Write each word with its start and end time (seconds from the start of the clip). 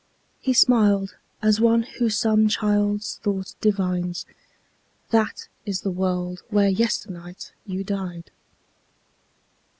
He 0.39 0.53
smiled 0.53 1.15
as 1.43 1.61
one 1.61 1.83
who 1.83 2.09
some 2.09 2.47
child's 2.47 3.19
thought 3.21 3.53
divines: 3.61 4.25
"That 5.11 5.47
is 5.63 5.81
the 5.81 5.91
world 5.91 6.41
where 6.49 6.69
yesternight 6.69 7.51
you 7.67 7.83
died." 7.83 8.31